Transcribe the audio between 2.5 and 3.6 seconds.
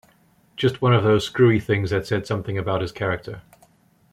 about his character.